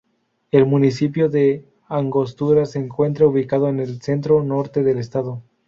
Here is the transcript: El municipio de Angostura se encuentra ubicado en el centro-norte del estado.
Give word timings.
El 0.49 0.65
municipio 0.65 1.29
de 1.29 1.63
Angostura 1.87 2.65
se 2.65 2.79
encuentra 2.79 3.27
ubicado 3.27 3.69
en 3.69 3.79
el 3.79 4.01
centro-norte 4.01 4.81
del 4.81 4.97
estado. 4.97 5.43